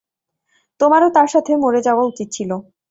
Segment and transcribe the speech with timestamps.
[0.79, 2.51] তোমারও তার সাথে মরে যাওয়া উচিৎ ছিল!